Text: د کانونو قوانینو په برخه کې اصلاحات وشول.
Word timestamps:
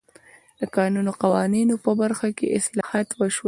د 0.59 0.61
کانونو 0.75 1.11
قوانینو 1.21 1.75
په 1.85 1.91
برخه 2.01 2.27
کې 2.37 2.53
اصلاحات 2.59 3.07
وشول. 3.13 3.39